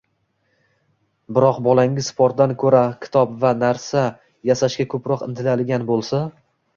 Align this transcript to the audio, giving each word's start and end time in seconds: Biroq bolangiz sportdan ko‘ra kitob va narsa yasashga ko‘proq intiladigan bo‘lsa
Biroq 1.37 1.57
bolangiz 1.67 2.07
sportdan 2.13 2.53
ko‘ra 2.63 2.81
kitob 3.03 3.35
va 3.43 3.51
narsa 3.65 4.07
yasashga 4.51 4.87
ko‘proq 4.95 5.27
intiladigan 5.29 5.87
bo‘lsa 5.91 6.23